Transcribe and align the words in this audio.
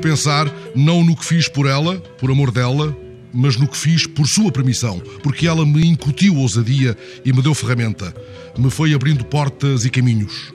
pensar 0.00 0.52
não 0.74 1.02
no 1.02 1.16
que 1.16 1.24
fiz 1.24 1.48
por 1.48 1.66
ela, 1.66 1.98
por 2.18 2.30
amor 2.30 2.50
dela, 2.50 2.96
mas 3.32 3.56
no 3.56 3.66
que 3.66 3.76
fiz 3.76 4.06
por 4.06 4.26
sua 4.26 4.52
permissão, 4.52 5.00
porque 5.22 5.46
ela 5.46 5.64
me 5.64 5.86
incutiu 5.86 6.36
ousadia 6.36 6.96
e 7.24 7.32
me 7.32 7.40
deu 7.40 7.54
ferramenta, 7.54 8.14
me 8.58 8.70
foi 8.70 8.92
abrindo 8.92 9.24
portas 9.24 9.84
e 9.84 9.90
caminhos. 9.90 10.52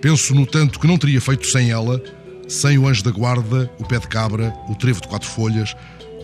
Penso, 0.00 0.34
no 0.34 0.46
tanto, 0.46 0.78
que 0.78 0.86
não 0.86 0.96
teria 0.96 1.20
feito 1.20 1.48
sem 1.48 1.70
ela, 1.70 2.00
sem 2.46 2.78
o 2.78 2.86
anjo 2.86 3.02
da 3.02 3.10
guarda, 3.10 3.70
o 3.78 3.84
pé 3.84 3.98
de 3.98 4.06
cabra, 4.06 4.54
o 4.68 4.74
trevo 4.74 5.00
de 5.00 5.08
quatro 5.08 5.28
folhas, 5.28 5.74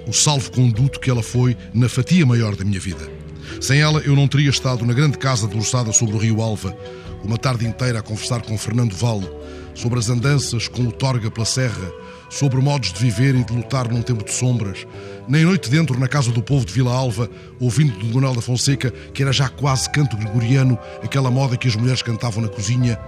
o 0.06 0.12
salvo-conduto 0.12 1.00
que 1.00 1.10
ela 1.10 1.22
foi 1.22 1.56
na 1.72 1.88
fatia 1.88 2.24
maior 2.24 2.54
da 2.54 2.64
minha 2.64 2.78
vida. 2.80 3.23
Sem 3.60 3.80
ela, 3.80 4.00
eu 4.00 4.14
não 4.14 4.28
teria 4.28 4.50
estado 4.50 4.84
na 4.84 4.92
grande 4.92 5.18
casa 5.18 5.46
debruçada 5.46 5.92
sobre 5.92 6.16
o 6.16 6.18
rio 6.18 6.40
Alva, 6.40 6.76
uma 7.24 7.38
tarde 7.38 7.66
inteira 7.66 8.00
a 8.00 8.02
conversar 8.02 8.42
com 8.42 8.56
Fernando 8.58 8.94
Vale, 8.94 9.28
sobre 9.74 9.98
as 9.98 10.08
andanças 10.08 10.68
com 10.68 10.82
o 10.82 10.92
Torga 10.92 11.30
pela 11.30 11.46
Serra, 11.46 11.90
sobre 12.30 12.60
modos 12.60 12.92
de 12.92 13.00
viver 13.00 13.34
e 13.34 13.44
de 13.44 13.52
lutar 13.52 13.88
num 13.88 14.02
tempo 14.02 14.24
de 14.24 14.32
sombras, 14.32 14.86
nem 15.28 15.44
noite 15.44 15.70
dentro 15.70 15.98
na 15.98 16.08
casa 16.08 16.30
do 16.30 16.42
povo 16.42 16.64
de 16.64 16.72
Vila 16.72 16.92
Alva, 16.92 17.30
ouvindo 17.60 17.96
do 17.98 18.06
Manuel 18.14 18.34
da 18.34 18.42
Fonseca, 18.42 18.90
que 19.12 19.22
era 19.22 19.32
já 19.32 19.48
quase 19.48 19.88
canto 19.90 20.16
gregoriano, 20.16 20.78
aquela 21.02 21.30
moda 21.30 21.56
que 21.56 21.68
as 21.68 21.76
mulheres 21.76 22.02
cantavam 22.02 22.42
na 22.42 22.48
cozinha, 22.48 22.98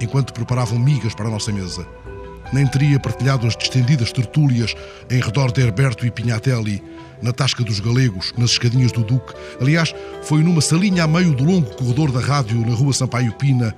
enquanto 0.00 0.32
preparavam 0.32 0.78
migas 0.78 1.14
para 1.14 1.28
a 1.28 1.30
nossa 1.30 1.52
mesa. 1.52 1.86
Nem 2.52 2.66
teria 2.66 3.00
partilhado 3.00 3.46
as 3.46 3.56
distendidas 3.56 4.12
tertúlias 4.12 4.74
em 5.10 5.20
redor 5.20 5.50
de 5.50 5.62
Herberto 5.62 6.06
e 6.06 6.10
Pinhatelli, 6.10 6.82
na 7.22 7.32
Tasca 7.32 7.62
dos 7.62 7.80
Galegos, 7.80 8.32
nas 8.36 8.50
escadinhas 8.50 8.92
do 8.92 9.02
Duque. 9.02 9.32
Aliás, 9.60 9.94
foi 10.22 10.42
numa 10.42 10.60
salinha 10.60 11.04
a 11.04 11.06
meio 11.06 11.32
do 11.34 11.44
longo 11.44 11.74
corredor 11.76 12.10
da 12.10 12.20
rádio 12.20 12.60
na 12.66 12.74
rua 12.74 12.92
Sampaio 12.92 13.32
Pina 13.32 13.74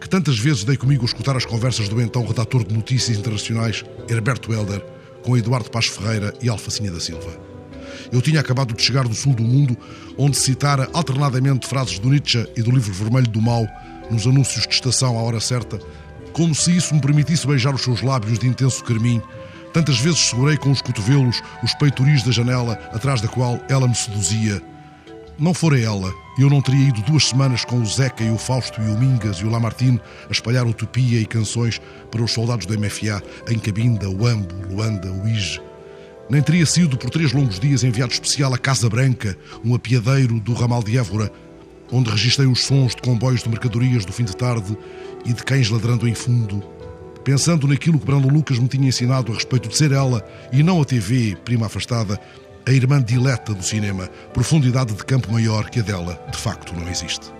que 0.00 0.08
tantas 0.08 0.38
vezes 0.38 0.64
dei 0.64 0.76
comigo 0.76 1.02
a 1.02 1.06
escutar 1.06 1.36
as 1.36 1.44
conversas 1.44 1.88
do 1.88 2.00
então 2.00 2.24
redator 2.24 2.64
de 2.64 2.74
notícias 2.74 3.18
internacionais, 3.18 3.84
Herberto 4.08 4.52
Helder, 4.52 4.84
com 5.22 5.36
Eduardo 5.36 5.70
Paz 5.70 5.86
Ferreira 5.86 6.32
e 6.40 6.48
Alfacinha 6.48 6.90
da 6.90 7.00
Silva. 7.00 7.36
Eu 8.12 8.22
tinha 8.22 8.40
acabado 8.40 8.74
de 8.74 8.82
chegar 8.82 9.06
do 9.08 9.14
sul 9.14 9.34
do 9.34 9.42
mundo, 9.42 9.76
onde 10.16 10.36
citara 10.36 10.88
alternadamente 10.92 11.66
frases 11.66 11.98
do 11.98 12.08
Nietzsche 12.08 12.46
e 12.56 12.62
do 12.62 12.70
livro 12.70 12.92
vermelho 12.92 13.28
do 13.28 13.40
Mal, 13.40 13.66
nos 14.10 14.26
anúncios 14.26 14.66
de 14.66 14.74
estação 14.74 15.18
à 15.18 15.22
hora 15.22 15.40
certa, 15.40 15.78
como 16.38 16.54
se 16.54 16.74
isso 16.74 16.94
me 16.94 17.02
permitisse 17.02 17.46
beijar 17.46 17.74
os 17.74 17.82
seus 17.82 18.00
lábios 18.00 18.38
de 18.38 18.48
intenso 18.48 18.82
carmim. 18.82 19.20
Tantas 19.74 19.98
vezes 19.98 20.30
segurei 20.30 20.56
com 20.56 20.70
os 20.70 20.80
cotovelos 20.80 21.42
os 21.62 21.74
peitoris 21.74 22.22
da 22.22 22.32
janela 22.32 22.72
atrás 22.94 23.20
da 23.20 23.28
qual 23.28 23.60
ela 23.68 23.86
me 23.86 23.94
seduzia 23.94 24.62
não 25.38 25.54
fora 25.54 25.78
ela, 25.78 26.12
eu 26.36 26.50
não 26.50 26.60
teria 26.60 26.88
ido 26.88 27.00
duas 27.02 27.28
semanas 27.28 27.64
com 27.64 27.80
o 27.80 27.86
Zeca 27.86 28.24
e 28.24 28.30
o 28.30 28.36
Fausto 28.36 28.82
e 28.82 28.90
o 28.90 28.98
Mingas 28.98 29.36
e 29.36 29.44
o 29.44 29.48
Lamartine 29.48 30.00
a 30.28 30.32
espalhar 30.32 30.66
utopia 30.66 31.20
e 31.20 31.24
canções 31.24 31.80
para 32.10 32.24
os 32.24 32.32
soldados 32.32 32.66
do 32.66 32.76
MFA 32.76 33.22
em 33.48 33.56
Cabinda, 33.56 34.10
Uambo, 34.10 34.52
Luanda, 34.68 35.12
Uige. 35.12 35.60
Nem 36.28 36.42
teria 36.42 36.66
sido 36.66 36.98
por 36.98 37.08
três 37.08 37.32
longos 37.32 37.60
dias 37.60 37.84
enviado 37.84 38.12
especial 38.12 38.52
à 38.52 38.58
Casa 38.58 38.90
Branca, 38.90 39.38
um 39.64 39.76
apiadeiro 39.76 40.40
do 40.40 40.54
ramal 40.54 40.82
de 40.82 40.98
Évora, 40.98 41.30
onde 41.90 42.10
registrei 42.10 42.46
os 42.46 42.64
sons 42.64 42.94
de 42.94 43.02
comboios 43.02 43.42
de 43.42 43.48
mercadorias 43.48 44.04
do 44.04 44.12
fim 44.12 44.24
de 44.24 44.36
tarde 44.36 44.76
e 45.24 45.32
de 45.32 45.42
cães 45.42 45.70
ladrando 45.70 46.08
em 46.08 46.14
fundo, 46.14 46.62
pensando 47.24 47.66
naquilo 47.66 47.98
que 47.98 48.06
Brando 48.06 48.28
Lucas 48.28 48.58
me 48.58 48.68
tinha 48.68 48.88
ensinado 48.88 49.32
a 49.32 49.34
respeito 49.34 49.68
de 49.68 49.76
ser 49.76 49.92
ela 49.92 50.26
e 50.52 50.62
não 50.62 50.80
a 50.80 50.84
TV, 50.84 51.36
prima 51.44 51.66
afastada, 51.66 52.20
a 52.66 52.72
irmã 52.72 53.02
dileta 53.02 53.54
do 53.54 53.62
cinema, 53.62 54.08
profundidade 54.32 54.94
de 54.94 55.04
campo 55.04 55.32
maior 55.32 55.70
que 55.70 55.80
a 55.80 55.82
dela, 55.82 56.22
de 56.30 56.36
facto, 56.36 56.74
não 56.74 56.88
existe. 56.88 57.32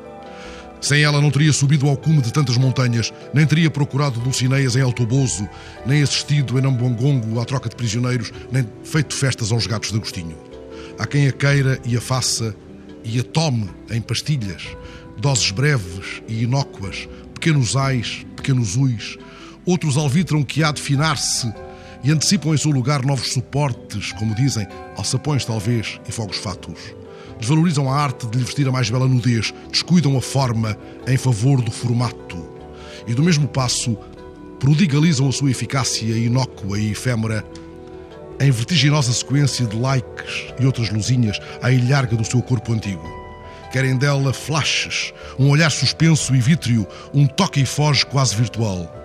Sem 0.80 1.02
ela 1.02 1.20
não 1.20 1.30
teria 1.30 1.52
subido 1.52 1.88
ao 1.88 1.96
cume 1.96 2.22
de 2.22 2.32
tantas 2.32 2.56
montanhas, 2.56 3.12
nem 3.34 3.44
teria 3.44 3.70
procurado 3.70 4.20
Dulcineias 4.20 4.76
em 4.76 4.80
Altoboso, 4.80 5.48
nem 5.84 6.02
assistido 6.02 6.58
em 6.58 6.62
Nambuangongo 6.62 7.40
à 7.40 7.44
troca 7.44 7.68
de 7.68 7.76
prisioneiros, 7.76 8.32
nem 8.50 8.66
feito 8.84 9.14
festas 9.14 9.50
aos 9.50 9.66
gatos 9.66 9.90
de 9.90 9.96
Agostinho. 9.96 10.36
Há 10.98 11.06
quem 11.06 11.26
a 11.28 11.32
queira 11.32 11.80
e 11.84 11.96
a 11.96 12.00
faça 12.00 12.54
e 13.08 13.20
a 13.20 13.22
tome 13.22 13.70
em 13.90 14.00
pastilhas, 14.00 14.64
doses 15.16 15.50
breves 15.50 16.22
e 16.28 16.42
inócuas, 16.42 17.08
pequenos 17.34 17.74
ais, 17.74 18.26
pequenos 18.36 18.76
uis. 18.76 19.16
Outros 19.64 19.96
alvitram 19.96 20.42
que 20.42 20.62
há 20.62 20.72
de 20.72 20.82
finar-se 20.82 21.52
e 22.04 22.10
antecipam 22.10 22.54
em 22.54 22.58
seu 22.58 22.70
lugar 22.70 23.04
novos 23.04 23.32
suportes, 23.32 24.12
como 24.12 24.34
dizem, 24.34 24.66
alçapões 24.96 25.44
talvez 25.44 25.98
e 26.08 26.12
fogos 26.12 26.36
fatos. 26.36 26.78
Desvalorizam 27.40 27.90
a 27.90 27.96
arte 27.96 28.26
de 28.26 28.38
lhe 28.38 28.44
vestir 28.44 28.68
a 28.68 28.72
mais 28.72 28.90
bela 28.90 29.08
nudez, 29.08 29.54
descuidam 29.70 30.16
a 30.16 30.20
forma 30.20 30.76
em 31.06 31.16
favor 31.16 31.62
do 31.62 31.70
formato. 31.70 32.48
E 33.06 33.14
do 33.14 33.22
mesmo 33.22 33.48
passo, 33.48 33.96
prodigalizam 34.58 35.28
a 35.28 35.32
sua 35.32 35.50
eficácia 35.50 36.16
inócua 36.16 36.78
e 36.78 36.90
efêmera 36.90 37.44
em 38.40 38.50
vertiginosa 38.50 39.12
sequência 39.12 39.66
de 39.66 39.76
likes 39.76 40.52
e 40.58 40.66
outras 40.66 40.90
luzinhas 40.90 41.38
à 41.62 41.70
ilharga 41.70 42.16
do 42.16 42.24
seu 42.24 42.42
corpo 42.42 42.72
antigo. 42.72 43.06
Querem 43.72 43.96
dela 43.96 44.32
flashes, 44.32 45.12
um 45.38 45.50
olhar 45.50 45.70
suspenso 45.70 46.34
e 46.34 46.40
vítreo, 46.40 46.86
um 47.12 47.26
toque 47.26 47.60
e 47.60 47.66
foge 47.66 48.06
quase 48.06 48.34
virtual 48.34 48.98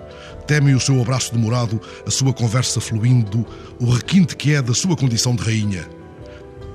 temem 0.44 0.76
o 0.76 0.80
seu 0.80 1.02
abraço 1.02 1.34
demorado, 1.34 1.82
a 2.06 2.12
sua 2.12 2.34
conversa 2.34 2.82
fluindo, 2.82 3.46
o 3.80 3.90
requinte 3.90 4.36
que 4.36 4.54
é 4.54 4.62
da 4.62 4.74
sua 4.74 4.96
condição 4.96 5.36
de 5.36 5.44
rainha. 5.44 5.88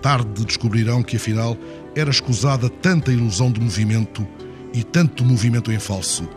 Tarde 0.03 0.45
descobrirão 0.45 1.03
que, 1.03 1.17
afinal, 1.17 1.57
era 1.95 2.11
escusada 2.11 2.69
tanta 2.69 3.13
ilusão 3.13 3.51
de 3.51 3.61
movimento 3.61 4.27
e 4.73 4.83
tanto 4.83 5.25
movimento 5.25 5.73
em 5.73 5.79
falso. 5.79 6.29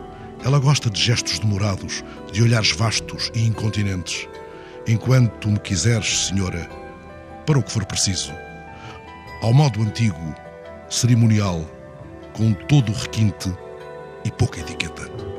Ela 0.44 0.58
gosta 0.58 0.90
de 0.90 1.00
gestos 1.00 1.38
demorados, 1.38 2.02
de 2.32 2.42
olhares 2.42 2.72
vastos 2.72 3.30
e 3.34 3.46
incontinentes. 3.46 4.28
Enquanto 4.86 5.48
me 5.48 5.58
quiseres, 5.60 6.26
senhora, 6.26 6.68
para 7.46 7.58
o 7.58 7.62
que 7.62 7.70
for 7.70 7.84
preciso. 7.84 8.32
Ao 9.40 9.52
modo 9.52 9.80
antigo, 9.82 10.34
cerimonial, 10.90 11.64
com 12.32 12.52
todo 12.52 12.90
o 12.90 12.94
requinte 12.94 13.52
e 14.24 14.30
pouca 14.30 14.60
etiqueta. 14.60 15.31